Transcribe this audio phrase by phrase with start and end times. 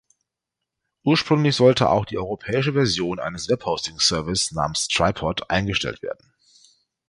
[1.03, 6.33] Ursprünglich sollte auch die europäische Version eines Webhosting-Service namens Tripod eingestellt werden.